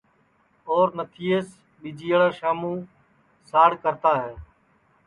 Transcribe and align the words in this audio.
اور 0.71 0.87
نتھیس 0.97 1.47
ٻیجیاڑا 1.81 2.29
شاموں 2.39 2.77
ساڑ 3.49 3.71
کرتا 3.83 4.11
ہے 4.23 4.33